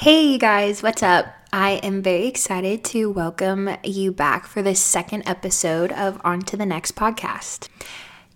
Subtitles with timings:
[0.00, 1.26] Hey, you guys, what's up?
[1.52, 6.56] I am very excited to welcome you back for the second episode of On to
[6.56, 7.68] the Next podcast.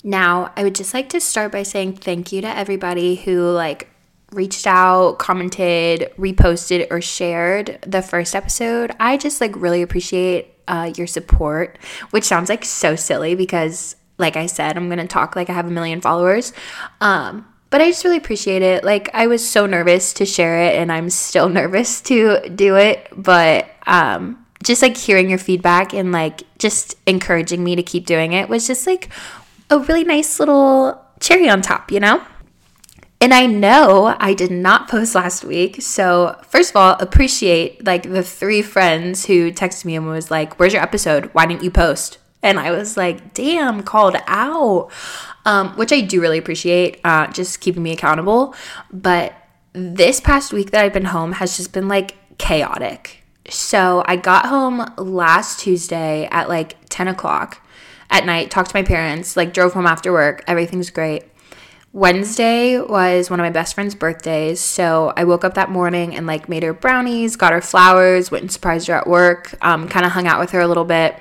[0.02, 3.88] Now, I would just like to start by saying thank you to everybody who like
[4.30, 8.94] reached out, commented, reposted, or shared the first episode.
[9.00, 11.78] I just like really appreciate uh, your support,
[12.10, 15.66] which sounds like so silly because, like I said, I'm gonna talk like I have
[15.66, 16.52] a million followers.
[17.00, 18.84] Um, but I just really appreciate it.
[18.84, 23.08] Like I was so nervous to share it and I'm still nervous to do it,
[23.16, 28.32] but um just like hearing your feedback and like just encouraging me to keep doing
[28.32, 29.08] it was just like
[29.70, 32.24] a really nice little cherry on top, you know?
[33.20, 35.82] And I know I did not post last week.
[35.82, 40.60] So, first of all, appreciate like the three friends who texted me and was like,
[40.60, 41.30] Where's your episode?
[41.32, 42.18] Why didn't you post?
[42.40, 44.92] And I was like, Damn, called out
[45.44, 48.54] um, which I do really appreciate, uh, just keeping me accountable.
[48.92, 49.34] But
[49.72, 53.24] this past week that I've been home has just been like chaotic.
[53.48, 57.60] So I got home last Tuesday at like 10 o'clock
[58.10, 60.42] at night, talked to my parents, like drove home after work.
[60.46, 61.24] Everything's great.
[61.92, 64.60] Wednesday was one of my best friend's birthdays.
[64.60, 68.42] So I woke up that morning and like made her brownies, got her flowers, went
[68.42, 71.16] and surprised her at work, um, kind of hung out with her a little bit.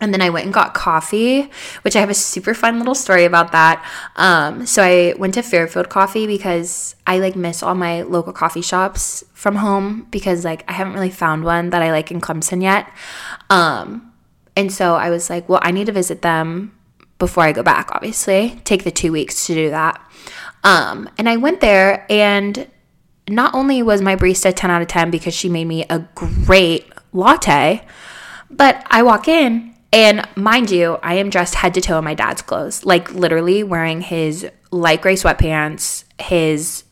[0.00, 1.48] And then I went and got coffee,
[1.82, 3.84] which I have a super fun little story about that.
[4.16, 8.60] Um, so I went to Fairfield Coffee because I like miss all my local coffee
[8.60, 12.60] shops from home because like I haven't really found one that I like in Clemson
[12.60, 12.90] yet.
[13.50, 14.12] Um,
[14.56, 16.74] and so I was like, well, I need to visit them
[17.18, 18.60] before I go back, obviously.
[18.64, 20.00] Take the two weeks to do that.
[20.62, 22.68] Um, and I went there, and
[23.28, 26.90] not only was my barista 10 out of 10 because she made me a great
[27.12, 27.84] latte,
[28.50, 32.14] but I walk in and mind you, I am dressed head to toe in my
[32.14, 36.82] dad's clothes, like literally wearing his light gray sweatpants, his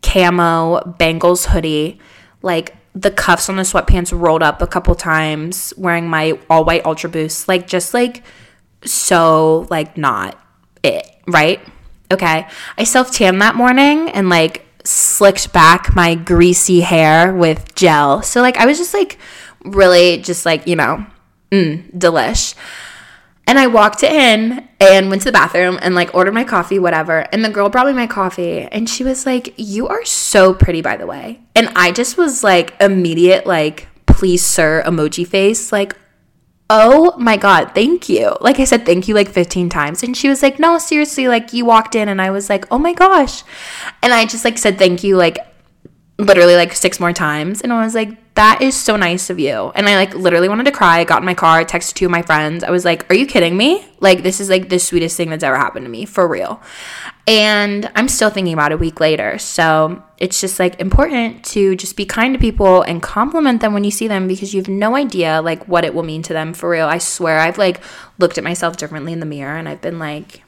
[0.00, 2.00] camo Bengals hoodie,
[2.40, 6.86] like the cuffs on the sweatpants rolled up a couple times, wearing my all white
[6.86, 8.22] Ultra Boost, like just like
[8.82, 10.38] so like not
[10.82, 11.60] it, right?
[12.10, 12.46] Okay.
[12.78, 18.22] I self tanned that morning and like slicked back my greasy hair with gel.
[18.22, 19.18] So like I was just like
[19.66, 21.04] really just like, you know,
[21.50, 22.54] Mm, delish.
[23.48, 27.20] And I walked in and went to the bathroom and like ordered my coffee, whatever.
[27.32, 30.82] And the girl brought me my coffee and she was like, You are so pretty,
[30.82, 31.40] by the way.
[31.54, 35.70] And I just was like, immediate, like, please, sir, emoji face.
[35.70, 35.96] Like,
[36.68, 38.36] oh my God, thank you.
[38.40, 40.02] Like I said, thank you like 15 times.
[40.02, 42.78] And she was like, No, seriously, like you walked in and I was like, Oh
[42.78, 43.44] my gosh.
[44.02, 45.38] And I just like said thank you like
[46.18, 47.60] literally like six more times.
[47.60, 49.70] And I was like, that is so nice of you.
[49.74, 50.98] And I like literally wanted to cry.
[50.98, 52.64] I got in my car, texted two of my friends.
[52.64, 53.86] I was like, are you kidding me?
[54.00, 56.60] Like, this is like the sweetest thing that's ever happened to me, for real.
[57.26, 59.38] And I'm still thinking about it a week later.
[59.38, 63.84] So it's just like important to just be kind to people and compliment them when
[63.84, 66.54] you see them because you have no idea like what it will mean to them
[66.54, 66.86] for real.
[66.86, 67.80] I swear I've like
[68.18, 70.42] looked at myself differently in the mirror and I've been like,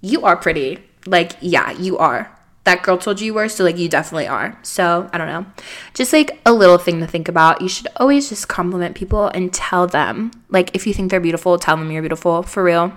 [0.00, 0.78] you are pretty.
[1.06, 2.33] Like, yeah, you are
[2.64, 4.58] that girl told you you were, so like you definitely are.
[4.62, 5.46] So I don't know.
[5.92, 7.60] Just like a little thing to think about.
[7.60, 10.30] You should always just compliment people and tell them.
[10.48, 12.92] Like if you think they're beautiful, tell them you're beautiful for real.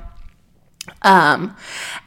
[1.01, 1.55] Um,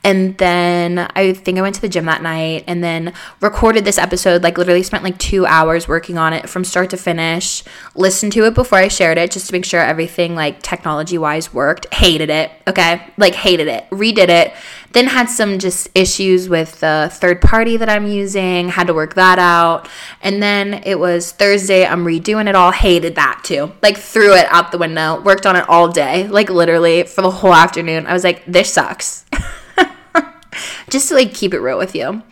[0.02, 3.98] and then I think I went to the gym that night and then recorded this
[3.98, 7.62] episode, like literally spent like two hours working on it from start to finish,
[7.94, 11.52] listened to it before I shared it just to make sure everything like technology wise
[11.52, 11.92] worked.
[11.92, 12.50] Hated it.
[12.66, 13.06] Okay.
[13.16, 13.88] Like hated it.
[13.90, 14.54] Redid it.
[14.92, 19.14] Then had some just issues with the third party that I'm using, had to work
[19.14, 19.88] that out.
[20.20, 22.72] And then it was Thursday, I'm redoing it all.
[22.72, 23.72] Hated that too.
[23.82, 27.30] Like threw it out the window, worked on it all day, like literally for the
[27.30, 28.06] whole afternoon.
[28.06, 29.24] I was like, this sucks.
[30.90, 32.22] just to like keep it real with you.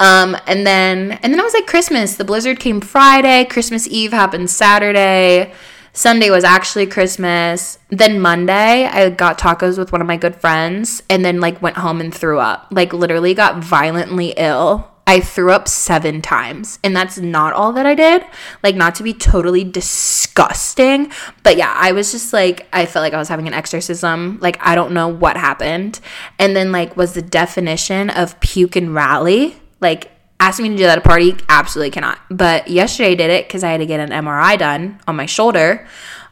[0.00, 2.16] Um, and then and then I was like Christmas.
[2.16, 3.44] The blizzard came Friday.
[3.44, 5.52] Christmas Eve happened Saturday.
[5.98, 7.76] Sunday was actually Christmas.
[7.88, 11.76] Then Monday, I got tacos with one of my good friends and then like went
[11.76, 12.68] home and threw up.
[12.70, 14.88] Like literally got violently ill.
[15.08, 16.78] I threw up seven times.
[16.84, 18.22] And that's not all that I did.
[18.62, 21.10] Like, not to be totally disgusting.
[21.42, 24.38] But yeah, I was just like, I felt like I was having an exorcism.
[24.42, 25.98] Like, I don't know what happened.
[26.38, 29.56] And then, like, was the definition of puke and rally.
[29.80, 32.20] Like, Asking me to do that at a party, absolutely cannot.
[32.30, 35.26] But yesterday I did it because I had to get an MRI done on my
[35.26, 35.86] shoulder.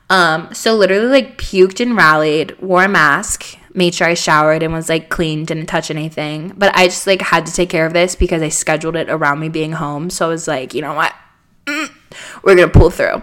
[0.08, 4.72] Um, so literally like puked and rallied, wore a mask, made sure I showered and
[4.72, 6.52] was like clean, didn't touch anything.
[6.56, 9.40] But I just like had to take care of this because I scheduled it around
[9.40, 10.10] me being home.
[10.10, 11.12] So I was like, you know what?
[11.66, 11.90] Mm,
[12.42, 13.22] we're gonna pull through.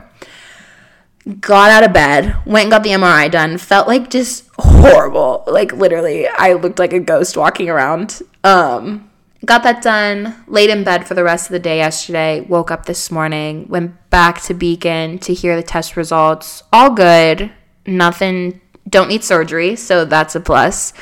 [1.39, 5.45] Got out of bed, went and got the MRI done, felt like just horrible.
[5.47, 8.21] Like literally, I looked like a ghost walking around.
[8.43, 9.09] Um
[9.45, 12.85] got that done, laid in bed for the rest of the day yesterday, woke up
[12.85, 16.63] this morning, went back to Beacon to hear the test results.
[16.71, 17.51] All good.
[17.85, 20.93] Nothing, don't need surgery, so that's a plus.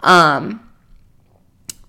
[0.00, 0.68] Um,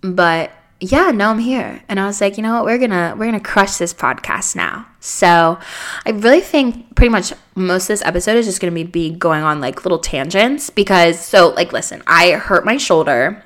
[0.01, 1.81] but yeah, now I'm here.
[1.89, 4.87] And I was like, you know what, we're gonna we're gonna crush this podcast now.
[4.99, 5.59] So
[6.05, 9.43] I really think pretty much most of this episode is just gonna be, be going
[9.43, 13.43] on like little tangents because so like listen, I hurt my shoulder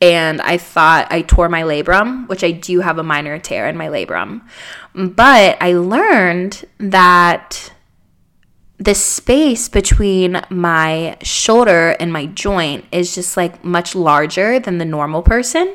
[0.00, 3.76] and I thought I tore my labrum, which I do have a minor tear in
[3.76, 4.42] my labrum.
[4.94, 7.72] But I learned that
[8.78, 14.84] the space between my shoulder and my joint is just like much larger than the
[14.84, 15.74] normal person.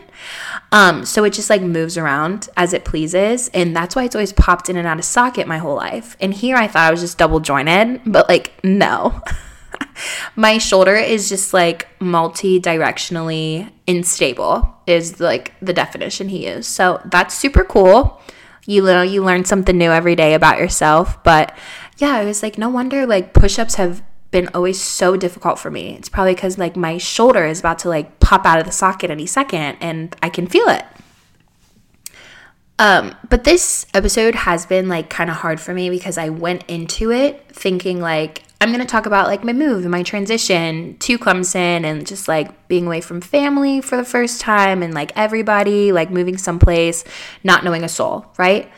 [0.71, 3.49] Um, so it just like moves around as it pleases.
[3.49, 6.15] And that's why it's always popped in and out of socket my whole life.
[6.21, 9.21] And here I thought I was just double jointed, but like, no.
[10.35, 16.69] my shoulder is just like multi directionally unstable, is like the definition he used.
[16.69, 18.21] So that's super cool.
[18.65, 21.21] You know, you learn something new every day about yourself.
[21.23, 21.55] But
[21.97, 24.01] yeah, I was like, no wonder like push ups have
[24.31, 25.95] been always so difficult for me.
[25.95, 29.11] It's probably because like my shoulder is about to like pop out of the socket
[29.11, 30.85] any second and I can feel it.
[32.79, 36.63] Um, but this episode has been like kind of hard for me because I went
[36.67, 40.95] into it thinking like I'm going to talk about like my move and my transition
[40.99, 45.11] to Clemson and just like being away from family for the first time and like
[45.17, 47.03] everybody, like moving someplace,
[47.43, 48.71] not knowing a soul, right?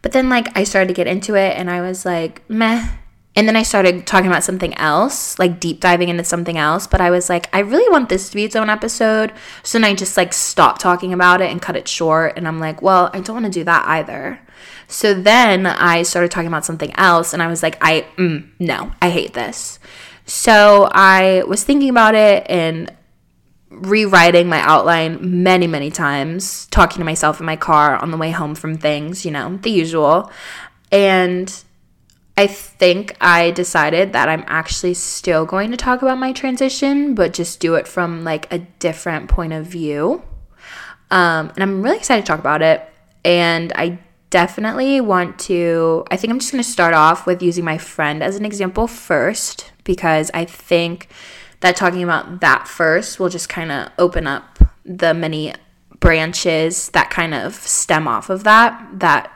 [0.00, 2.88] But then like I started to get into it and I was like, meh.
[3.36, 6.86] And then I started talking about something else, like deep diving into something else.
[6.86, 9.30] But I was like, I really want this to be its own episode.
[9.62, 12.32] So then I just like stopped talking about it and cut it short.
[12.36, 14.40] And I'm like, well, I don't want to do that either.
[14.88, 18.92] So then I started talking about something else, and I was like, I, mm, no,
[19.02, 19.78] I hate this.
[20.26, 22.92] So I was thinking about it and
[23.68, 28.30] rewriting my outline many, many times, talking to myself in my car on the way
[28.30, 30.30] home from things, you know, the usual.
[30.90, 31.52] And
[32.38, 37.32] I think I decided that I'm actually still going to talk about my transition, but
[37.32, 40.22] just do it from like a different point of view.
[41.10, 42.86] Um, and I'm really excited to talk about it.
[43.24, 43.98] And I
[44.28, 46.04] definitely want to.
[46.10, 48.86] I think I'm just going to start off with using my friend as an example
[48.86, 51.08] first because I think
[51.60, 55.54] that talking about that first will just kind of open up the many
[56.00, 59.32] branches that kind of stem off of that that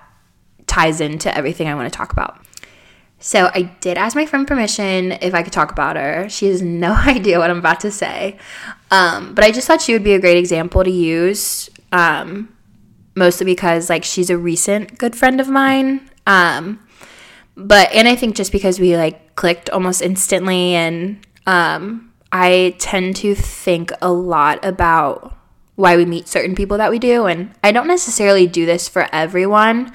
[0.67, 2.44] ties into everything I want to talk about.
[3.20, 6.28] So I did ask my friend permission if I could talk about her.
[6.28, 8.38] She has no idea what I'm about to say.
[8.90, 12.49] Um, but I just thought she would be a great example to use um,
[13.14, 16.08] mostly because like she's a recent good friend of mine.
[16.26, 16.81] Um,
[17.56, 23.17] but and I think just because we like clicked almost instantly, and um, I tend
[23.17, 25.37] to think a lot about
[25.76, 29.08] why we meet certain people that we do, and I don't necessarily do this for
[29.12, 29.93] everyone.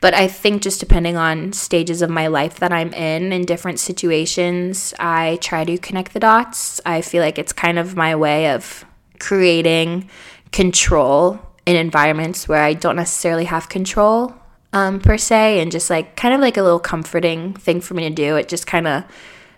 [0.00, 3.80] But I think just depending on stages of my life that I'm in in different
[3.80, 6.80] situations, I try to connect the dots.
[6.86, 8.84] I feel like it's kind of my way of
[9.18, 10.08] creating
[10.52, 14.34] control in environments where I don't necessarily have control
[14.72, 18.08] um, per se, and just like kind of like a little comforting thing for me
[18.08, 18.36] to do.
[18.36, 19.04] It just kind of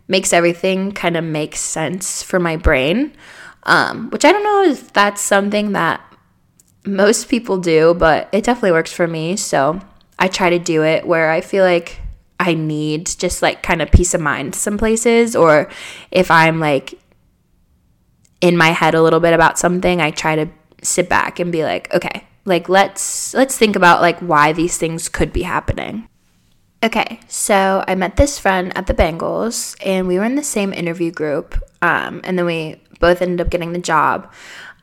[0.09, 3.13] makes everything kind of make sense for my brain,
[3.65, 6.01] um, which I don't know if that's something that
[6.87, 9.37] most people do, but it definitely works for me.
[9.37, 9.81] So
[10.21, 11.99] I try to do it where I feel like
[12.39, 15.69] I need just like kind of peace of mind some places, or
[16.11, 16.95] if I'm like
[18.41, 20.49] in my head a little bit about something, I try to
[20.83, 25.09] sit back and be like, okay, like let's let's think about like why these things
[25.09, 26.09] could be happening.
[26.83, 30.73] Okay, so I met this friend at the Bengals, and we were in the same
[30.73, 34.33] interview group, um, and then we both ended up getting the job.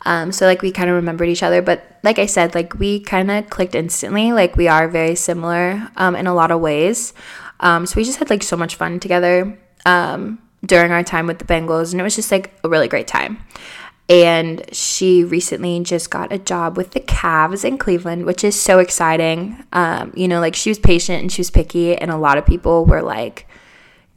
[0.05, 2.99] Um, so like we kind of remembered each other, but like I said, like we
[2.99, 4.31] kind of clicked instantly.
[4.31, 7.13] Like we are very similar um, in a lot of ways.
[7.59, 11.39] Um, so we just had like so much fun together um, during our time with
[11.39, 13.43] the Bengals, and it was just like a really great time
[14.09, 18.79] and she recently just got a job with the Cavs in Cleveland, which is so
[18.79, 19.63] exciting.
[19.73, 22.45] Um, you know, like she was patient and she was picky, and a lot of
[22.45, 23.47] people were like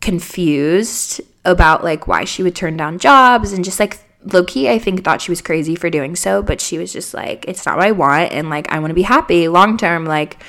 [0.00, 4.78] confused about like why she would turn down jobs and just like low key, I
[4.78, 7.76] think thought she was crazy for doing so, but she was just like, it's not
[7.76, 10.42] what I want, and like I want to be happy long term, like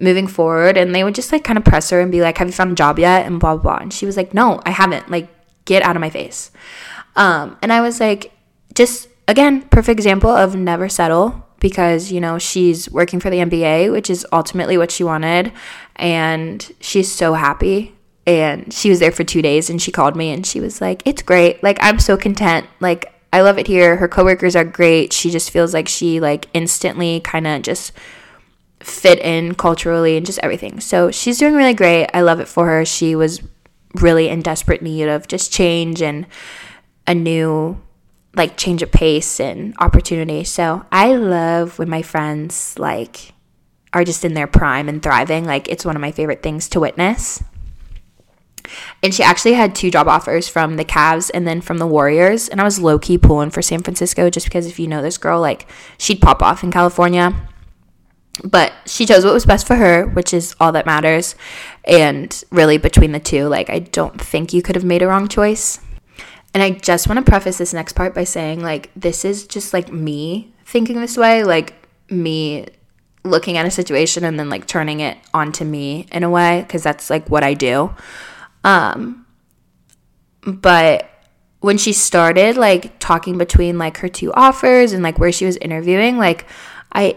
[0.00, 0.76] moving forward.
[0.76, 2.72] And they would just like kind of press her and be like, Have you found
[2.72, 3.26] a job yet?
[3.26, 3.82] And blah blah blah.
[3.82, 5.10] And she was like, No, I haven't.
[5.10, 5.28] Like,
[5.64, 6.50] get out of my face.
[7.16, 8.32] Um, and I was like,
[8.74, 13.90] just again, perfect example of never settle because, you know, she's working for the NBA,
[13.90, 15.52] which is ultimately what she wanted.
[15.96, 17.93] And she's so happy.
[18.26, 21.02] And she was there for two days and she called me and she was like,
[21.04, 21.62] It's great.
[21.62, 22.66] Like, I'm so content.
[22.80, 23.96] Like, I love it here.
[23.96, 25.12] Her coworkers are great.
[25.12, 27.92] She just feels like she like instantly kind of just
[28.78, 30.78] fit in culturally and just everything.
[30.78, 32.08] So she's doing really great.
[32.14, 32.84] I love it for her.
[32.84, 33.42] She was
[33.94, 36.26] really in desperate need of just change and
[37.06, 37.80] a new
[38.36, 40.44] like change of pace and opportunity.
[40.44, 43.32] So I love when my friends like
[43.92, 45.44] are just in their prime and thriving.
[45.44, 47.42] Like it's one of my favorite things to witness.
[49.02, 52.48] And she actually had two job offers from the Cavs and then from the Warriors.
[52.48, 55.18] And I was low key pulling for San Francisco just because if you know this
[55.18, 55.68] girl, like
[55.98, 57.34] she'd pop off in California.
[58.42, 61.36] But she chose what was best for her, which is all that matters.
[61.84, 65.28] And really, between the two, like, I don't think you could have made a wrong
[65.28, 65.78] choice.
[66.52, 69.72] And I just want to preface this next part by saying, like, this is just
[69.72, 71.74] like me thinking this way, like,
[72.10, 72.66] me
[73.24, 76.82] looking at a situation and then like turning it onto me in a way, because
[76.82, 77.94] that's like what I do.
[78.64, 79.26] Um,
[80.46, 81.08] but
[81.60, 85.56] when she started like talking between like her two offers and like where she was
[85.58, 86.46] interviewing, like,
[86.92, 87.16] I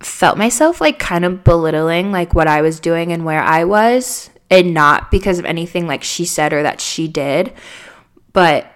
[0.00, 4.30] felt myself like kind of belittling like what I was doing and where I was
[4.50, 7.52] and not because of anything like she said or that she did.
[8.32, 8.70] But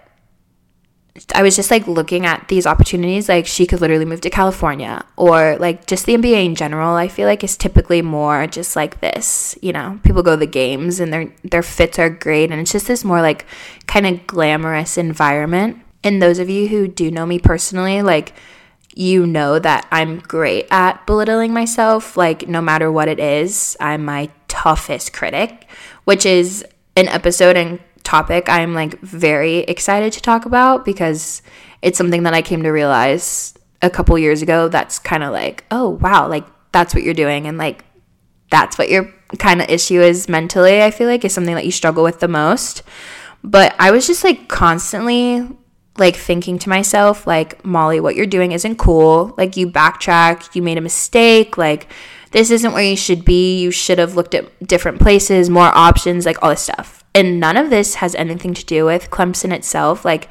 [1.34, 5.04] I was just like looking at these opportunities like she could literally move to California
[5.16, 9.00] or like just the NBA in general I feel like is typically more just like
[9.00, 12.60] this you know people go to the games and their their fits are great and
[12.60, 13.46] it's just this more like
[13.86, 18.32] kind of glamorous environment and those of you who do know me personally like
[18.98, 22.16] you know that I'm great at belittling myself.
[22.16, 25.68] Like, no matter what it is, I'm my toughest critic,
[26.02, 26.64] which is
[26.96, 31.42] an episode and topic I'm like very excited to talk about because
[31.82, 35.64] it's something that I came to realize a couple years ago that's kind of like,
[35.70, 37.46] oh, wow, like that's what you're doing.
[37.46, 37.84] And like,
[38.50, 41.70] that's what your kind of issue is mentally, I feel like, is something that you
[41.70, 42.82] struggle with the most.
[43.44, 45.46] But I was just like constantly
[45.98, 50.62] like thinking to myself like Molly what you're doing isn't cool like you backtracked you
[50.62, 51.88] made a mistake like
[52.30, 56.24] this isn't where you should be you should have looked at different places more options
[56.24, 60.04] like all this stuff and none of this has anything to do with Clemson itself
[60.04, 60.28] like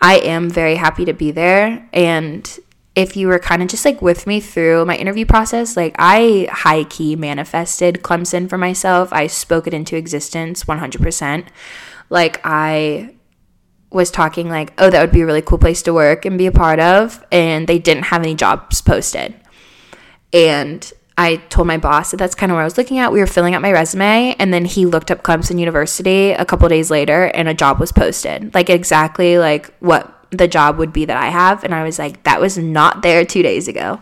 [0.00, 2.58] I am very happy to be there and
[2.96, 6.48] if you were kind of just like with me through my interview process, like I
[6.50, 9.12] high key manifested Clemson for myself.
[9.12, 11.46] I spoke it into existence 100%.
[12.08, 13.14] Like I
[13.90, 16.46] was talking like, oh, that would be a really cool place to work and be
[16.46, 17.22] a part of.
[17.30, 19.34] And they didn't have any jobs posted.
[20.32, 23.10] And I told my boss that that's kind of where I was looking at.
[23.10, 26.68] We were filling out my resume, and then he looked up Clemson University a couple
[26.68, 31.06] days later, and a job was posted, like exactly like what the job would be
[31.06, 31.64] that I have.
[31.64, 34.00] And I was like, that was not there two days ago.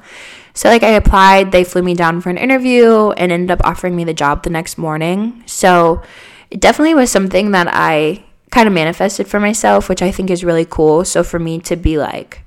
[0.54, 3.94] So like I applied, they flew me down for an interview, and ended up offering
[3.94, 5.44] me the job the next morning.
[5.46, 6.02] So
[6.50, 10.44] it definitely was something that I kind of manifested for myself, which I think is
[10.44, 11.04] really cool.
[11.04, 12.40] So for me to be like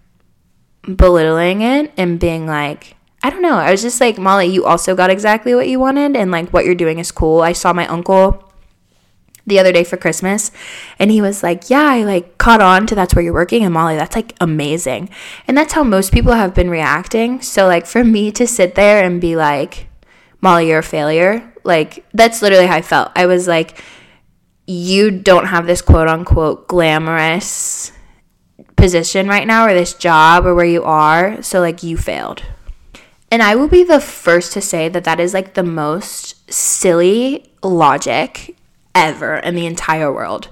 [0.84, 2.97] belittling it and being like,
[3.28, 6.16] I don't know, I was just like, Molly, you also got exactly what you wanted,
[6.16, 7.42] and like what you're doing is cool.
[7.42, 8.42] I saw my uncle
[9.46, 10.50] the other day for Christmas
[10.98, 13.74] and he was like, Yeah, I like caught on to that's where you're working and
[13.74, 15.10] Molly, that's like amazing.
[15.46, 17.42] And that's how most people have been reacting.
[17.42, 19.90] So like for me to sit there and be like,
[20.40, 23.12] Molly, you're a failure, like that's literally how I felt.
[23.14, 23.84] I was like,
[24.68, 27.92] you don't have this quote unquote glamorous
[28.78, 31.42] position right now or this job or where you are.
[31.42, 32.44] So, like, you failed.
[33.30, 37.52] And I will be the first to say that that is like the most silly
[37.62, 38.56] logic
[38.96, 40.50] ever in the entire world.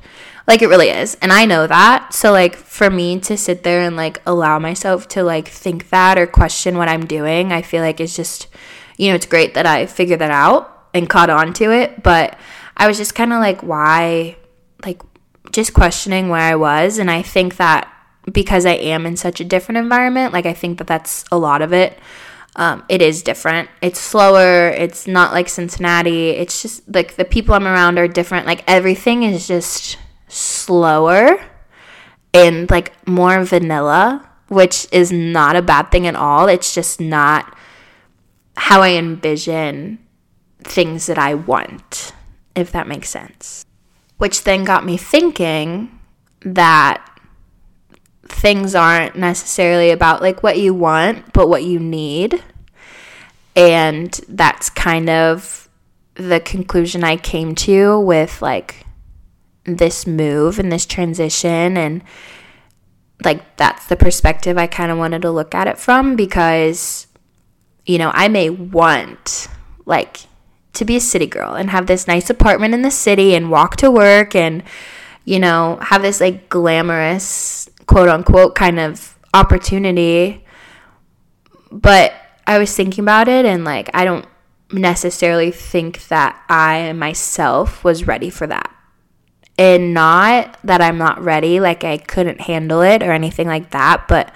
[0.47, 1.15] Like, it really is.
[1.21, 2.13] And I know that.
[2.13, 6.19] So, like, for me to sit there and like allow myself to like think that
[6.19, 8.47] or question what I'm doing, I feel like it's just,
[8.97, 12.03] you know, it's great that I figured that out and caught on to it.
[12.03, 12.37] But
[12.77, 14.37] I was just kind of like, why?
[14.85, 15.01] Like,
[15.51, 16.99] just questioning where I was.
[16.99, 17.91] And I think that
[18.31, 21.63] because I am in such a different environment, like, I think that that's a lot
[21.63, 21.97] of it.
[22.55, 23.69] Um, it is different.
[23.81, 24.69] It's slower.
[24.69, 26.29] It's not like Cincinnati.
[26.29, 28.45] It's just like the people I'm around are different.
[28.45, 29.97] Like, everything is just
[30.27, 31.43] slower
[32.33, 36.47] and like more vanilla, which is not a bad thing at all.
[36.47, 37.57] It's just not
[38.57, 39.99] how I envision
[40.63, 42.13] things that I want
[42.55, 43.65] if that makes sense.
[44.17, 45.99] Which then got me thinking
[46.41, 47.14] that
[48.27, 52.43] things aren't necessarily about like what you want, but what you need.
[53.55, 55.69] And that's kind of
[56.15, 58.85] the conclusion I came to with like
[59.65, 62.03] this move and this transition and
[63.23, 67.07] like that's the perspective I kind of wanted to look at it from because
[67.85, 69.47] you know, I may want
[69.85, 70.21] like
[70.73, 73.77] to be a city girl and have this nice apartment in the city and walk
[73.77, 74.63] to work and
[75.23, 80.45] you know have this like glamorous quote unquote kind of opportunity.
[81.71, 82.13] But
[82.47, 84.25] I was thinking about it and like I don't
[84.71, 88.71] necessarily think that I myself was ready for that.
[89.57, 94.07] And not that I'm not ready, like I couldn't handle it or anything like that,
[94.07, 94.35] but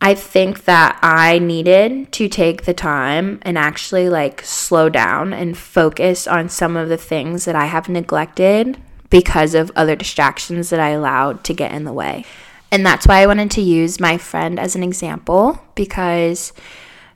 [0.00, 5.56] I think that I needed to take the time and actually like slow down and
[5.56, 8.78] focus on some of the things that I have neglected
[9.14, 12.24] because of other distractions that I allowed to get in the way.
[12.72, 16.52] And that's why I wanted to use my friend as an example because,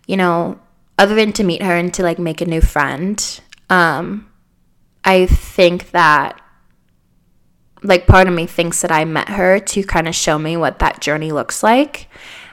[0.07, 0.61] you know,
[0.97, 4.31] other than to meet her and to like make a new friend, um,
[5.03, 6.41] I think that
[7.83, 10.79] like part of me thinks that I met her to kind of show me what
[10.79, 12.07] that journey looks like.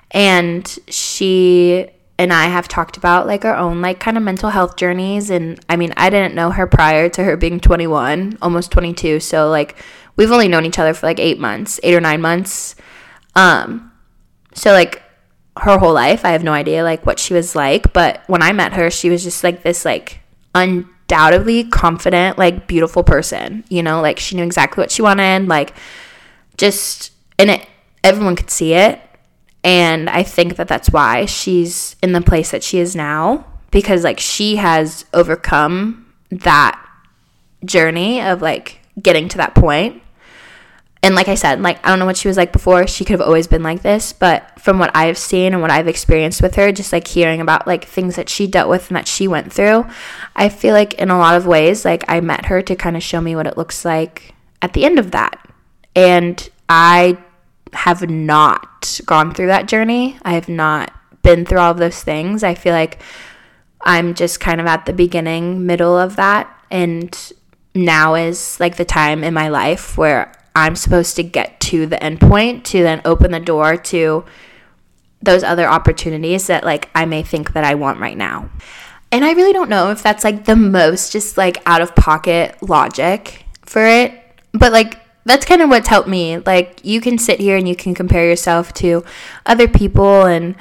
[0.10, 4.77] And she and I have talked about like our own like kind of mental health
[4.77, 9.19] journeys and I mean, I didn't know her prior to her being 21, almost 22.
[9.19, 9.75] So like
[10.15, 12.75] we've only known each other for like 8 months, 8 or 9 months.
[13.36, 13.91] Um
[14.53, 15.03] so like
[15.57, 18.53] her whole life, I have no idea like what she was like, but when I
[18.53, 20.19] met her, she was just like this like
[20.53, 23.65] undoubtedly confident, like beautiful person.
[23.69, 25.74] You know, like she knew exactly what she wanted, like
[26.57, 27.67] just and it
[28.05, 29.01] everyone could see it.
[29.65, 34.05] And I think that that's why she's in the place that she is now because
[34.05, 36.81] like she has overcome that
[37.65, 40.01] journey of like getting to that point
[41.05, 42.88] and like I said, like I don't know what she was like before.
[42.88, 45.88] She could have always been like this, but from what I've seen and what I've
[45.88, 49.07] experienced with her, just like hearing about like things that she dealt with and that
[49.07, 49.86] she went through,
[50.36, 53.03] I feel like in a lot of ways, like I met her to kind of
[53.03, 55.48] show me what it looks like at the end of that.
[55.95, 57.19] And I
[57.74, 60.17] have not gone through that journey.
[60.24, 60.91] I have not
[61.22, 62.43] been through all of those things.
[62.43, 63.01] I feel like
[63.81, 66.51] I'm just kind of at the beginning, middle of that.
[66.72, 67.34] And
[67.74, 72.01] now is like the time in my life where I'm supposed to get to the
[72.01, 74.24] end point to then open the door to
[75.22, 78.50] those other opportunities that like I may think that I want right now.
[79.12, 82.62] And I really don't know if that's like the most just like out of pocket
[82.62, 84.13] logic for it,
[84.54, 86.38] but like that's kind of what's helped me.
[86.38, 89.04] Like you can sit here and you can compare yourself to
[89.46, 90.56] other people and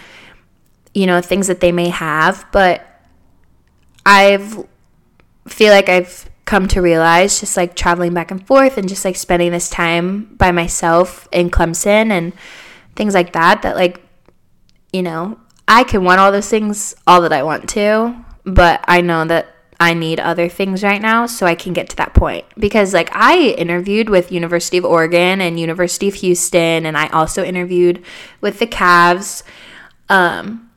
[0.95, 2.85] you know things that they may have, but
[4.07, 4.67] I've
[5.47, 9.17] feel like I've come to realize just like traveling back and forth and just like
[9.17, 12.33] spending this time by myself in Clemson and
[12.97, 14.01] things like that that like
[14.93, 19.01] you know I can want all those things all that I want to but I
[19.01, 22.45] know that I need other things right now so I can get to that point.
[22.59, 27.45] Because like I interviewed with University of Oregon and University of Houston and I also
[27.45, 28.05] interviewed
[28.41, 29.43] with the Cavs
[30.09, 30.71] um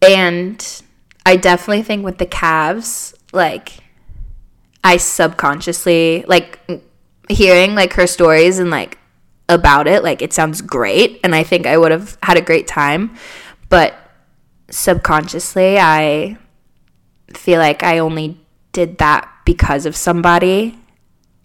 [0.00, 0.82] and
[1.26, 3.72] I definitely think with the Cavs like
[4.84, 6.60] I subconsciously like
[7.28, 8.98] hearing like her stories and like
[9.48, 12.68] about it like it sounds great and I think I would have had a great
[12.68, 13.16] time.
[13.68, 13.94] But
[14.70, 16.38] subconsciously I
[17.34, 18.38] feel like I only
[18.72, 20.78] did that because of somebody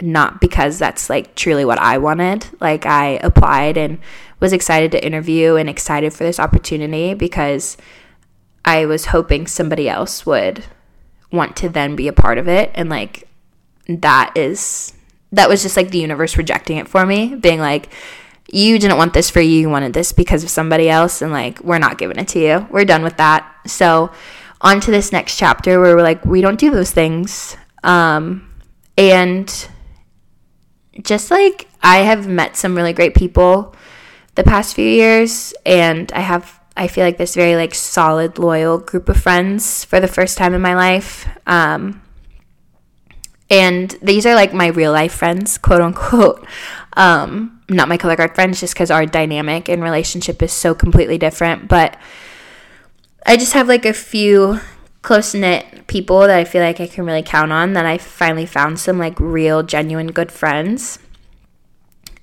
[0.02, 2.48] not because that's like truly what I wanted.
[2.60, 4.00] Like I applied and
[4.40, 7.78] was excited to interview and excited for this opportunity because
[8.66, 10.66] I was hoping somebody else would
[11.32, 12.72] want to then be a part of it.
[12.74, 13.28] And like
[13.88, 14.94] that is
[15.32, 17.92] that was just like the universe rejecting it for me being like
[18.52, 21.60] you didn't want this for you you wanted this because of somebody else and like
[21.62, 22.68] we're not giving it to you.
[22.72, 23.50] We're done with that.
[23.68, 24.12] So
[24.64, 28.50] on to this next chapter where we're like we don't do those things um
[28.98, 29.68] and
[31.02, 33.76] just like i have met some really great people
[34.36, 38.80] the past few years and i have I feel like this very like solid, loyal
[38.80, 41.28] group of friends for the first time in my life.
[41.46, 42.02] Um,
[43.50, 46.46] and these are like my real life friends, quote unquote.
[46.96, 51.18] Um, not my color guard friends, just because our dynamic and relationship is so completely
[51.18, 51.68] different.
[51.68, 51.98] But
[53.26, 54.60] I just have like a few
[55.02, 57.74] close knit people that I feel like I can really count on.
[57.74, 61.00] That I finally found some like real, genuine good friends.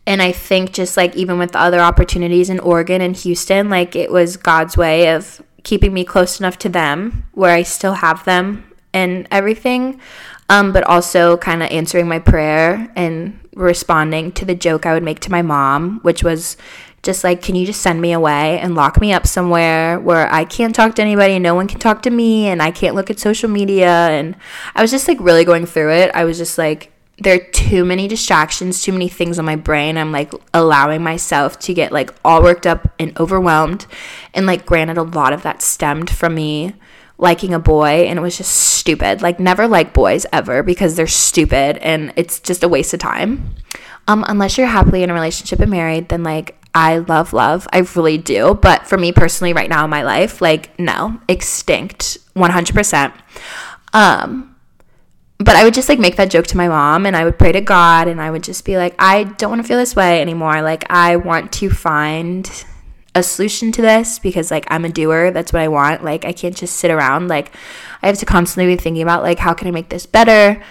[0.07, 3.95] And I think just like even with the other opportunities in Oregon and Houston, like
[3.95, 8.25] it was God's way of keeping me close enough to them where I still have
[8.25, 10.01] them and everything.
[10.49, 15.05] Um, but also kind of answering my prayer and responding to the joke I would
[15.05, 16.57] make to my mom, which was
[17.03, 20.45] just like, can you just send me away and lock me up somewhere where I
[20.45, 23.11] can't talk to anybody, and no one can talk to me, and I can't look
[23.11, 23.89] at social media?
[23.89, 24.37] And
[24.75, 26.11] I was just like really going through it.
[26.15, 29.99] I was just like, there are too many distractions, too many things on my brain.
[29.99, 33.87] I'm like allowing myself to get like all worked up and overwhelmed.
[34.33, 36.75] And like, granted, a lot of that stemmed from me
[37.19, 39.21] liking a boy and it was just stupid.
[39.21, 43.55] Like, never like boys ever because they're stupid and it's just a waste of time.
[44.09, 47.67] Um, unless you're happily in a relationship and married, then like I love love.
[47.73, 48.55] I really do.
[48.55, 53.13] But for me personally, right now in my life, like, no, extinct 100%.
[53.93, 54.55] Um,
[55.39, 57.51] but I would just like make that joke to my mom and I would pray
[57.53, 60.21] to God and I would just be like, I don't want to feel this way
[60.21, 60.63] anymore.
[60.63, 62.49] Like, I want to find
[63.15, 65.31] a solution to this because like I'm a doer.
[65.33, 66.05] That's what I want.
[66.05, 67.29] Like, I can't just sit around.
[67.29, 67.53] Like,
[68.03, 70.63] I have to constantly be thinking about like, how can I make this better?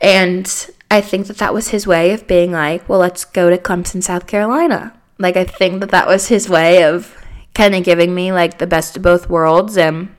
[0.00, 3.58] And I think that that was his way of being like, well, let's go to
[3.58, 4.94] Clemson, South Carolina.
[5.20, 7.16] Like, I think that that was his way of
[7.54, 10.14] kind of giving me like the best of both worlds and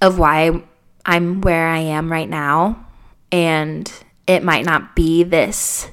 [0.00, 0.62] of why
[1.04, 2.86] I'm where I am right now.
[3.30, 3.92] And
[4.26, 5.90] it might not be this,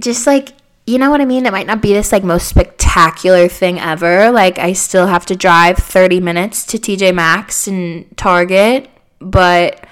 [0.00, 0.50] just like,
[0.86, 1.44] you know what I mean?
[1.44, 4.30] It might not be this like most spectacular thing ever.
[4.30, 9.86] Like, I still have to drive 30 minutes to TJ Maxx and Target, but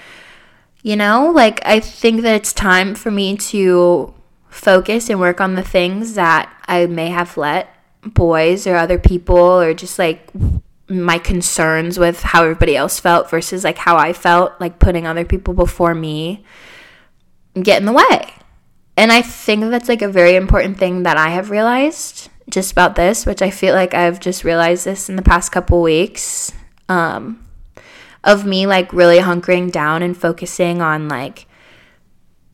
[0.83, 4.15] you know, like, I think that it's time for me to
[4.57, 9.37] focus and work on the things that I may have let boys or other people
[9.37, 10.31] or just like
[10.89, 15.25] my concerns with how everybody else felt versus like how I felt, like putting other
[15.25, 16.45] people before me
[17.61, 18.33] get in the way.
[18.97, 22.95] And I think that's like a very important thing that I have realized just about
[22.95, 26.53] this, which I feel like I've just realized this in the past couple weeks.
[26.89, 27.47] Um,
[28.27, 31.47] of me like really hunkering down and focusing on like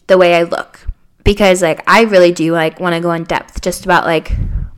[0.07, 0.87] the way I look
[1.25, 4.33] because like I really do like want to go in depth just about like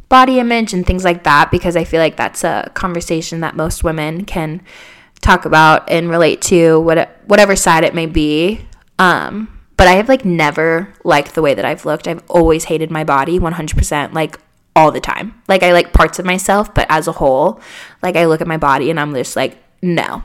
[0.09, 3.83] body image and things like that because I feel like that's a conversation that most
[3.83, 4.63] women can
[5.21, 8.67] talk about and relate to what whatever side it may be.
[8.99, 12.07] Um, but I have like never liked the way that I've looked.
[12.07, 14.39] I've always hated my body 100%, like
[14.77, 15.41] all the time.
[15.49, 17.61] Like I like parts of myself, but as a whole,
[18.03, 20.23] like I look at my body and I'm just like, no,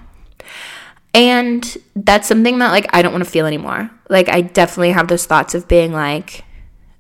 [1.14, 3.90] and that's something that like I don't want to feel anymore.
[4.10, 6.44] Like I definitely have those thoughts of being like,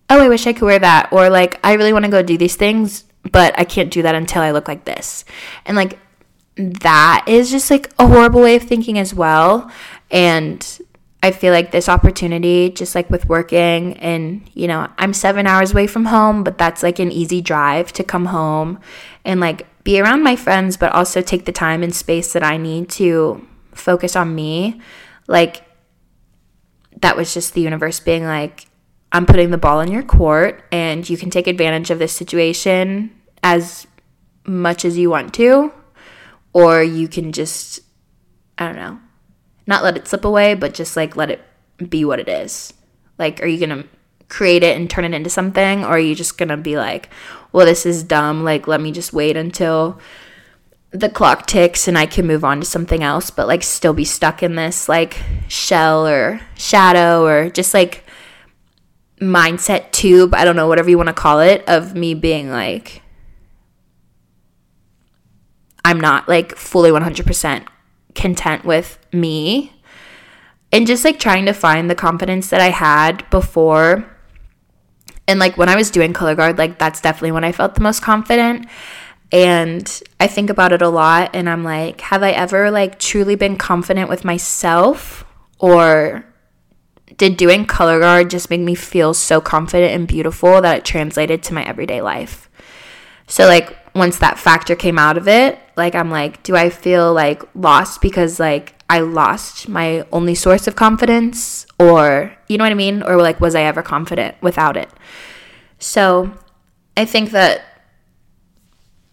[0.09, 2.37] oh, I wish I could wear that or like I really want to go do
[2.37, 5.25] these things, but I can't do that until I look like this.
[5.65, 5.99] And like
[6.57, 9.71] that is just like a horrible way of thinking as well.
[10.11, 10.65] And
[11.21, 15.71] I feel like this opportunity, just like with working, and you know, I'm seven hours
[15.71, 18.79] away from home, but that's like an easy drive to come home
[19.25, 22.57] and like be around my friends, but also take the time and space that I
[22.57, 23.45] need to
[23.79, 24.81] focus on me,
[25.27, 25.63] like
[27.01, 28.65] that was just the universe being like,
[29.11, 33.11] I'm putting the ball in your court and you can take advantage of this situation
[33.41, 33.87] as
[34.45, 35.71] much as you want to,
[36.53, 37.79] or you can just,
[38.57, 38.99] I don't know,
[39.65, 41.41] not let it slip away, but just like let it
[41.89, 42.73] be what it is.
[43.17, 43.87] Like, are you going to
[44.27, 47.09] create it and turn it into something, or are you just going to be like,
[47.51, 48.43] well, this is dumb.
[48.43, 49.99] Like, let me just wait until
[50.91, 54.05] the clock ticks and I can move on to something else, but like still be
[54.05, 58.03] stuck in this like shell or shadow or just like
[59.21, 63.01] mindset tube, I don't know, whatever you want to call it, of me being like,
[65.85, 67.67] I'm not like fully 100%
[68.15, 69.73] content with me.
[70.71, 74.05] And just like trying to find the confidence that I had before.
[75.27, 77.81] And like when I was doing color guard, like that's definitely when I felt the
[77.81, 78.67] most confident.
[79.31, 83.35] And I think about it a lot and I'm like, have I ever like truly
[83.35, 85.23] been confident with myself
[85.59, 86.25] or
[87.17, 91.43] did doing color guard just make me feel so confident and beautiful that it translated
[91.43, 92.49] to my everyday life?
[93.27, 97.13] So like once that factor came out of it, like I'm like, do I feel
[97.13, 102.71] like lost because like I lost my only source of confidence or you know what
[102.71, 103.03] I mean?
[103.03, 104.89] Or like was I ever confident without it?
[105.77, 106.33] So
[106.97, 107.61] I think that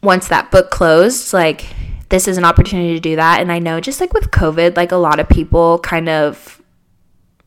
[0.07, 1.67] once that book closed, like
[2.09, 3.41] this is an opportunity to do that.
[3.41, 6.63] And I know just like with COVID, like a lot of people kind of,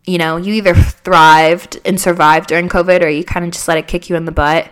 [0.05, 3.77] you know, you either thrived and survived during COVID or you kind of just let
[3.77, 4.69] it kick you in the butt.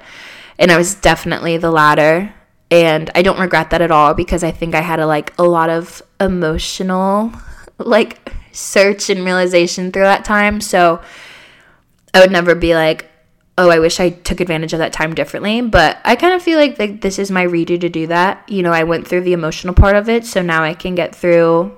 [0.60, 2.34] And I was definitely the latter.
[2.70, 5.44] And I don't regret that at all because I think I had a like a
[5.44, 7.32] lot of emotional
[7.78, 10.60] like search and realization through that time.
[10.60, 11.02] So
[12.14, 13.07] I would never be like,
[13.58, 15.62] oh, I wish I took advantage of that time differently.
[15.62, 18.48] But I kind of feel like this is my redo to do that.
[18.48, 21.16] You know, I went through the emotional part of it, so now I can get
[21.16, 21.76] through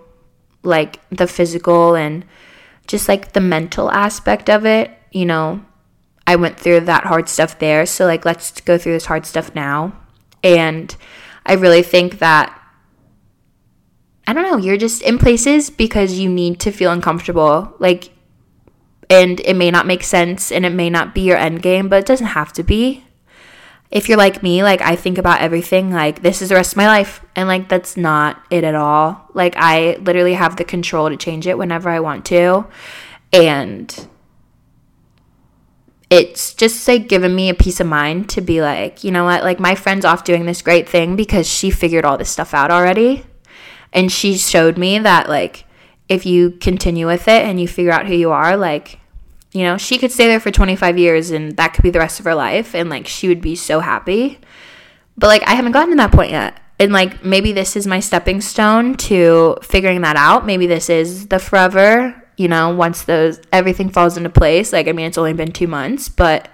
[0.62, 2.26] like the physical and
[2.88, 4.92] just like the mental aspect of it.
[5.12, 5.63] You know,
[6.28, 9.56] I went through that hard stuff there, so like let's go through this hard stuff
[9.56, 9.94] now.
[10.44, 10.96] And
[11.46, 12.56] I really think that
[14.28, 17.74] I don't know, you're just in places because you need to feel uncomfortable.
[17.80, 18.12] Like
[19.10, 22.00] and it may not make sense and it may not be your end game, but
[22.00, 23.06] it doesn't have to be.
[23.91, 26.78] If you're like me, like I think about everything like this is the rest of
[26.78, 29.30] my life and like that's not it at all.
[29.34, 32.67] Like I literally have the control to change it whenever I want to.
[33.34, 34.08] And
[36.12, 39.43] it's just like given me a peace of mind to be like, you know what,
[39.43, 42.69] like my friend's off doing this great thing because she figured all this stuff out
[42.69, 43.26] already.
[43.91, 45.65] And she showed me that, like,
[46.08, 48.99] if you continue with it and you figure out who you are, like,
[49.52, 52.20] you know, she could stay there for 25 years and that could be the rest
[52.20, 52.76] of her life.
[52.76, 54.40] And like, she would be so happy.
[55.18, 56.60] But like, I haven't gotten to that point yet.
[56.80, 60.46] And like, maybe this is my stepping stone to figuring that out.
[60.46, 64.72] Maybe this is the forever, you know, once those everything falls into place.
[64.72, 66.48] Like, I mean, it's only been two months, but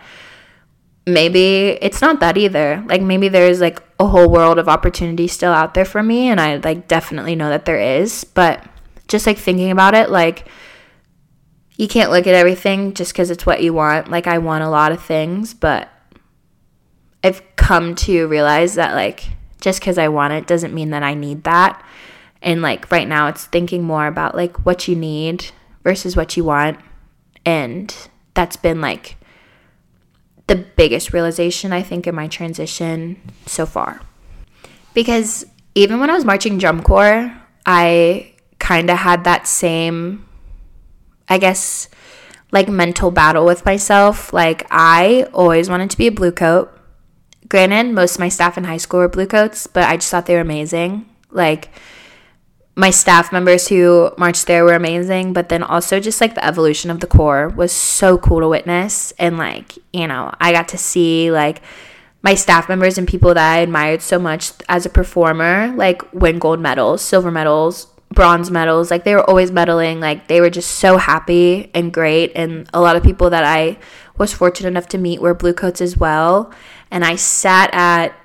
[1.06, 2.84] maybe it's not that either.
[2.88, 6.30] Like, maybe there's like a whole world of opportunity still out there for me.
[6.30, 8.24] And I like definitely know that there is.
[8.24, 8.66] But
[9.08, 10.48] just like thinking about it, like,
[11.78, 14.10] you can't look at everything just because it's what you want.
[14.10, 15.90] Like, I want a lot of things, but
[17.24, 19.26] I've come to realize that, like,
[19.60, 21.84] just because I want it doesn't mean that I need that.
[22.42, 25.48] And, like, right now, it's thinking more about, like, what you need
[25.84, 26.80] versus what you want.
[27.46, 27.94] And
[28.36, 29.18] that's been, like,
[30.48, 34.02] the biggest realization, I think, in my transition so far.
[34.94, 37.36] Because even when I was marching drum corps,
[37.66, 40.25] I kind of had that same
[41.28, 41.90] I guess,
[42.52, 44.32] like mental battle with myself.
[44.34, 46.70] Like, I always wanted to be a Bluecoat.
[47.48, 50.36] Granted, most of my staff in high school were Bluecoats, but I just thought they
[50.36, 51.10] were amazing.
[51.32, 51.70] Like,
[52.76, 56.92] my staff members who marched there were amazing, but then also just like the evolution
[56.92, 59.14] of the corps was so cool to witness.
[59.18, 61.62] And like, you know, I got to see like
[62.22, 66.38] my staff members and people that I admired so much as a performer, like win
[66.38, 68.91] gold medals, silver medals, bronze medals.
[68.91, 70.00] Like they were always medaling.
[70.00, 72.32] Like they were just so happy and great.
[72.36, 73.78] And a lot of people that I
[74.18, 76.54] was fortunate enough to meet were Bluecoats as well.
[76.91, 78.15] And I sat at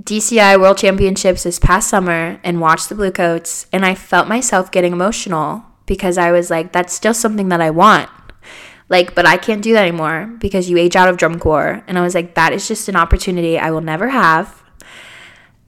[0.00, 4.92] DCI World Championships this past summer and watched the Bluecoats and I felt myself getting
[4.92, 8.08] emotional because I was like, that's still something that I want.
[8.88, 11.82] Like, but I can't do that anymore because you age out of drum corps.
[11.86, 14.62] And I was like, that is just an opportunity I will never have.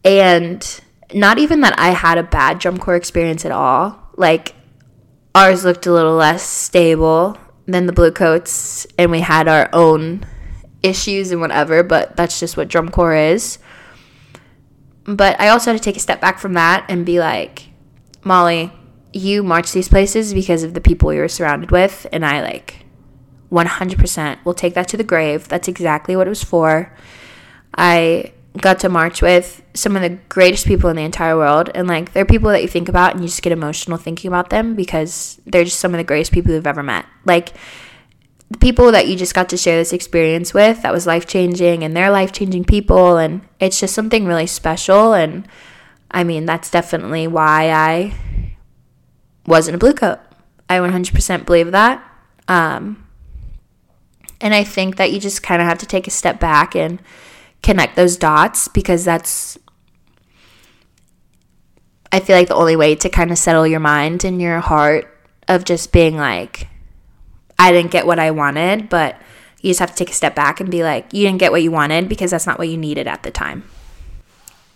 [0.05, 0.81] And
[1.15, 3.99] not even that I had a bad drum corps experience at all.
[4.17, 4.55] Like
[5.35, 10.27] ours looked a little less stable than the Bluecoats and we had our own
[10.83, 13.59] issues and whatever, but that's just what drum corps is.
[15.05, 17.69] But I also had to take a step back from that and be like,
[18.25, 18.73] Molly,
[19.13, 22.85] you march these places because of the people you're surrounded with and I like
[23.51, 25.49] 100% will take that to the grave.
[25.49, 26.97] That's exactly what it was for.
[27.77, 31.71] I got to march with some of the greatest people in the entire world.
[31.75, 34.51] And like they're people that you think about and you just get emotional thinking about
[34.51, 37.07] them because they're just some of the greatest people you've ever met.
[37.25, 37.53] Like
[38.51, 41.83] the people that you just got to share this experience with that was life changing
[41.83, 43.17] and they're life changing people.
[43.17, 45.15] And it's just something really special.
[45.15, 45.49] And
[46.15, 48.15] i mean that's definitely why i
[49.47, 50.21] wasn't a Bluecoat.
[50.69, 52.07] I 100% believe that.
[52.49, 53.07] Um,
[54.41, 57.01] and i think that you just kind of have to take a step back and
[57.63, 59.59] connect those dots because that's
[62.11, 65.09] I feel like the only way to kind of settle your mind and your heart
[65.49, 66.69] of just being like
[67.59, 69.17] I didn't get what I wanted, but
[69.61, 71.63] you just have to take a step back and be like you didn't get what
[71.63, 73.65] you wanted because that's not what you needed at the time.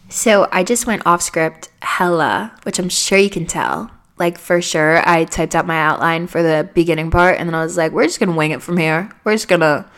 [0.08, 3.90] So I just went off script hella, which I'm sure you can tell.
[4.18, 7.62] Like for sure, I typed out my outline for the beginning part and then I
[7.62, 9.10] was like, we're just gonna wing it from here.
[9.24, 9.90] We're just gonna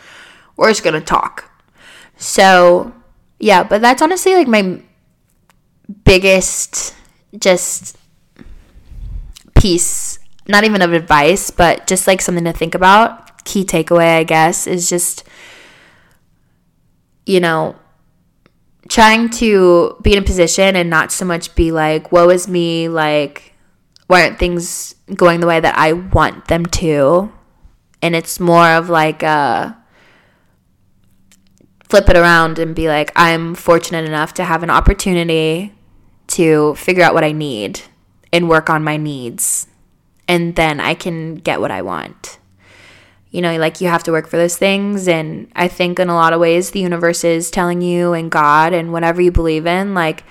[0.57, 1.48] we're just gonna talk.
[2.19, 2.93] So,
[3.39, 4.83] yeah, but that's honestly like my
[6.05, 6.95] biggest
[7.39, 7.97] just
[9.55, 13.45] piece, not even of advice, but just like something to think about.
[13.45, 15.25] Key takeaway, I guess, is just,
[17.25, 17.77] you know,
[18.89, 22.89] trying to be in a position and not so much be like, woe is me,
[22.89, 23.55] like,
[24.07, 27.33] why aren't things going the way that I want them to?
[28.03, 29.77] And it's more of like a,
[31.89, 35.73] flip it around and be like, I'm fortunate enough to have an opportunity
[36.29, 37.81] to figure out what I need
[38.33, 39.67] and work on my needs.
[40.27, 42.39] And then I can get what I want.
[43.31, 45.09] You know, like you have to work for those things.
[45.09, 48.73] And I think in a lot of ways, the universe is telling you and God
[48.73, 50.25] and whatever you believe in, like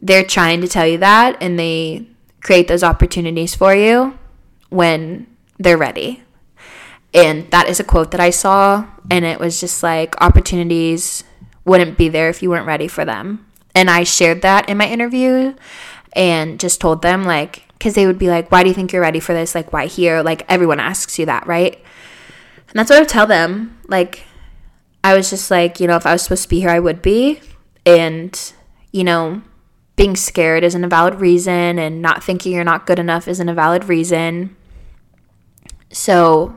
[0.00, 2.06] they're trying to tell you that and they
[2.42, 4.18] create those opportunities for you
[4.70, 5.26] when
[5.58, 6.22] they're ready.
[7.12, 11.24] And that is a quote that I saw, and it was just like opportunities
[11.64, 13.46] wouldn't be there if you weren't ready for them.
[13.74, 15.54] And I shared that in my interview
[16.12, 19.02] and just told them, like, because they would be like, why do you think you're
[19.02, 19.54] ready for this?
[19.54, 20.22] Like, why here?
[20.22, 21.74] Like, everyone asks you that, right?
[21.74, 23.78] And that's what I would tell them.
[23.88, 24.24] Like,
[25.02, 27.02] I was just like, you know, if I was supposed to be here, I would
[27.02, 27.40] be.
[27.86, 28.52] And,
[28.92, 29.42] you know,
[29.96, 33.54] being scared isn't a valid reason, and not thinking you're not good enough isn't a
[33.54, 34.56] valid reason.
[35.90, 36.56] So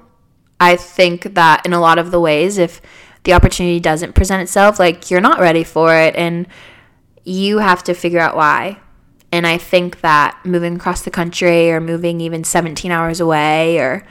[0.64, 2.82] I think that in a lot of the ways, if
[3.24, 6.48] the opportunity doesn't present itself, like you're not ready for it and
[7.26, 8.80] you have to figure out why.
[9.32, 14.06] And I think that moving across the country or moving even 17 hours away or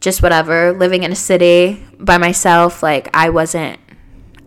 [0.00, 3.78] just whatever, living in a city by myself, like I wasn't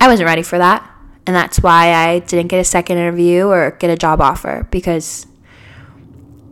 [0.01, 0.89] I wasn't ready for that.
[1.27, 5.27] And that's why I didn't get a second interview or get a job offer because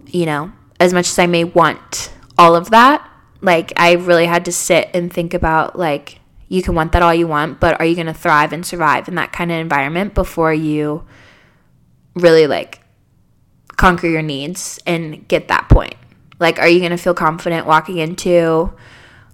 [0.07, 3.09] you know, as much as I may want all of that,
[3.43, 7.13] like I really had to sit and think about like you can want that all
[7.13, 10.13] you want, but are you going to thrive and survive in that kind of environment
[10.13, 11.03] before you
[12.15, 12.79] really like
[13.75, 15.95] conquer your needs and get that point?
[16.39, 18.73] Like are you going to feel confident walking into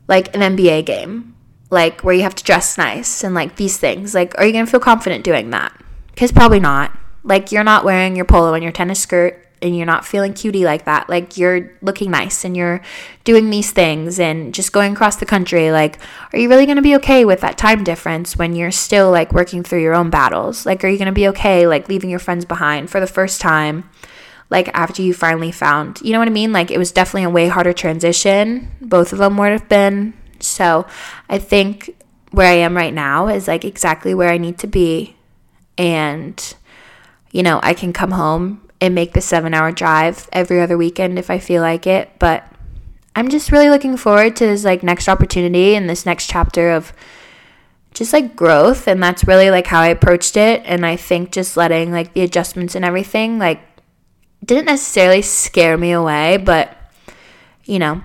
[0.07, 1.35] like an NBA game?
[1.69, 4.15] Like where you have to dress nice and like these things.
[4.15, 5.79] Like are you going to feel confident doing that?
[6.15, 6.97] Cuz probably not.
[7.23, 10.63] Like you're not wearing your polo and your tennis skirt and you're not feeling cutie
[10.63, 11.09] like that.
[11.09, 12.81] Like you're looking nice and you're
[13.23, 15.71] doing these things and just going across the country.
[15.71, 15.99] Like,
[16.33, 19.33] are you really going to be okay with that time difference when you're still like
[19.33, 20.65] working through your own battles?
[20.65, 23.41] Like, are you going to be okay like leaving your friends behind for the first
[23.41, 23.89] time?
[24.49, 26.51] Like after you finally found, you know what I mean?
[26.51, 28.71] Like it was definitely a way harder transition.
[28.81, 30.13] Both of them would have been.
[30.39, 30.87] So
[31.27, 31.95] I think
[32.31, 35.15] where I am right now is like exactly where I need to be.
[35.77, 36.55] And,
[37.31, 41.19] you know, I can come home and make the seven hour drive every other weekend
[41.19, 42.09] if I feel like it.
[42.19, 42.49] But
[43.15, 46.93] I'm just really looking forward to this like next opportunity and this next chapter of
[47.93, 48.87] just like growth.
[48.87, 50.61] And that's really like how I approached it.
[50.65, 53.61] And I think just letting like the adjustments and everything like
[54.45, 56.75] didn't necessarily scare me away, but
[57.65, 58.01] you know,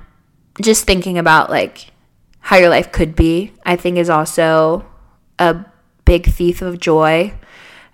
[0.60, 1.92] just thinking about like
[2.40, 4.84] how your life could be, I think is also
[5.38, 5.64] a
[6.04, 7.34] big thief of joy.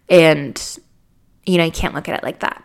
[0.08, 0.78] And,
[1.46, 2.64] you know, you can't look at it like that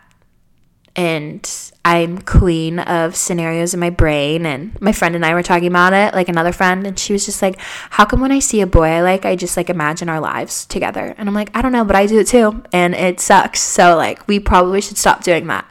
[0.96, 4.46] and I'm queen of scenarios in my brain.
[4.46, 7.26] And my friend and I were talking about it, like another friend, and she was
[7.26, 10.08] just like, How come when I see a boy I like, I just like imagine
[10.08, 11.14] our lives together?
[11.18, 12.64] And I'm like, I don't know, but I do it too.
[12.72, 13.60] And it sucks.
[13.60, 15.70] So, like, we probably should stop doing that.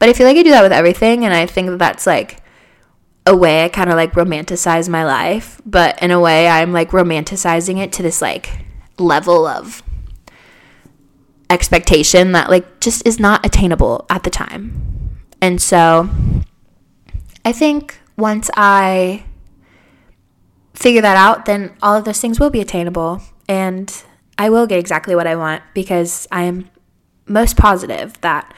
[0.00, 1.24] But I feel like I do that with everything.
[1.24, 2.42] And I think that that's like
[3.24, 5.62] a way I kind of like romanticize my life.
[5.64, 8.50] But in a way, I'm like romanticizing it to this like
[8.98, 9.82] level of
[11.54, 15.18] expectation that like just is not attainable at the time.
[15.40, 16.10] And so
[17.44, 19.24] I think once I
[20.74, 24.04] figure that out, then all of those things will be attainable and
[24.36, 26.68] I will get exactly what I want because I am
[27.26, 28.52] most positive that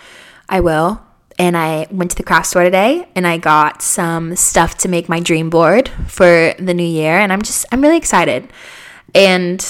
[0.49, 1.03] I will.
[1.39, 5.07] And I went to the craft store today and I got some stuff to make
[5.07, 7.19] my dream board for the new year.
[7.19, 8.51] And I'm just, I'm really excited.
[9.15, 9.65] And,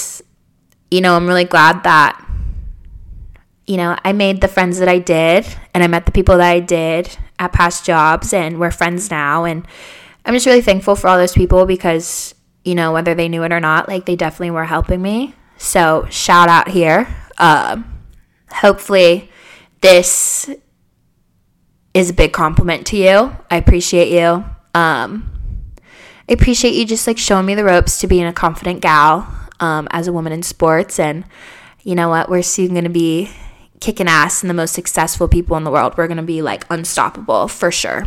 [0.93, 2.26] you know, I'm really glad that
[3.67, 6.51] you know, I made the friends that I did and I met the people that
[6.51, 9.45] I did at past jobs and we're friends now.
[9.45, 9.67] And
[10.25, 13.53] I'm just really thankful for all those people because, you know, whether they knew it
[13.53, 15.35] or not, like they definitely were helping me.
[15.59, 17.09] So shout out here.
[17.39, 17.83] Uh,
[18.51, 19.31] hopefully,
[19.81, 20.49] this
[21.93, 23.37] is a big compliment to you.
[23.51, 24.45] I appreciate you.
[24.75, 25.31] Um,
[26.29, 29.89] I appreciate you just like showing me the ropes to being a confident gal um,
[29.91, 30.99] as a woman in sports.
[30.99, 31.25] And
[31.83, 32.29] you know what?
[32.29, 33.31] We're soon going to be
[33.81, 35.97] kicking ass and the most successful people in the world.
[35.97, 38.07] We're going to be like unstoppable for sure.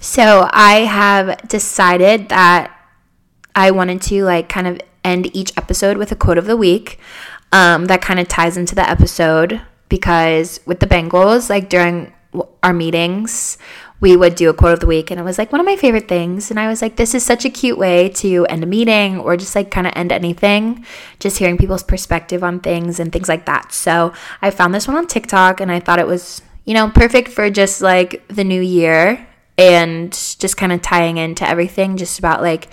[0.00, 2.76] So I have decided that
[3.54, 6.98] I wanted to like kind of end each episode with a quote of the week
[7.52, 12.12] um, that kind of ties into the episode because with the Bengals, like during
[12.62, 13.58] our meetings,
[14.02, 15.76] we would do a quote of the week and it was like one of my
[15.76, 16.50] favorite things.
[16.50, 19.36] And i was like this is such a cute way to end a meeting or
[19.36, 20.84] just like kind of end anything.
[21.20, 23.72] Just hearing people's perspective on things and things like that.
[23.72, 24.12] So
[24.42, 27.48] i found this one on tiktok and i thought it was you know perfect for
[27.48, 32.68] just like the new year and just kind of tying into everything just about like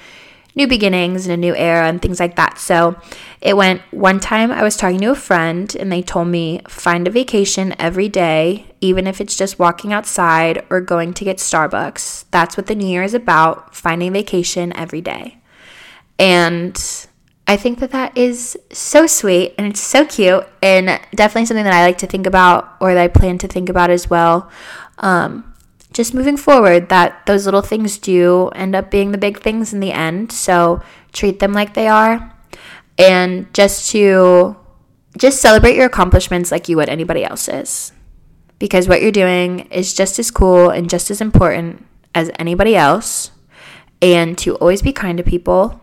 [0.59, 2.59] new beginnings and a new era and things like that.
[2.59, 2.99] So
[3.41, 7.07] it went one time I was talking to a friend and they told me find
[7.07, 12.25] a vacation every day, even if it's just walking outside or going to get Starbucks.
[12.31, 15.37] That's what the new year is about, finding vacation every day.
[16.19, 16.75] And
[17.47, 21.73] I think that that is so sweet and it's so cute and definitely something that
[21.73, 24.51] I like to think about or that I plan to think about as well.
[24.97, 25.55] Um,
[25.93, 29.79] just moving forward that those little things do end up being the big things in
[29.79, 30.31] the end.
[30.31, 30.81] So
[31.11, 32.35] treat them like they are.
[32.97, 34.55] And just to
[35.17, 37.91] just celebrate your accomplishments like you would anybody else's.
[38.59, 43.31] Because what you're doing is just as cool and just as important as anybody else.
[44.01, 45.81] And to always be kind to people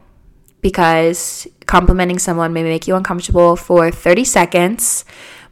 [0.61, 5.05] because complimenting someone may make you uncomfortable for 30 seconds,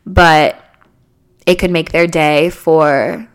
[0.06, 0.60] but
[1.46, 3.28] it could make their day for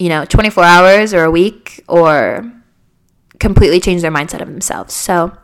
[0.00, 2.50] you know, 24 hours or a week or
[3.38, 4.94] completely change their mindset of themselves.
[4.94, 5.36] So,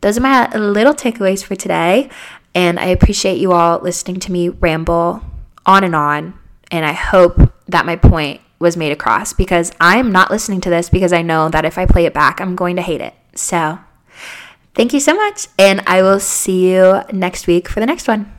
[0.00, 2.10] those are my little takeaways for today.
[2.54, 5.22] And I appreciate you all listening to me ramble
[5.66, 6.38] on and on.
[6.70, 10.88] And I hope that my point was made across because I'm not listening to this
[10.88, 13.14] because I know that if I play it back, I'm going to hate it.
[13.34, 13.78] So,
[14.74, 15.48] thank you so much.
[15.58, 18.32] And I will see you next week for the next one.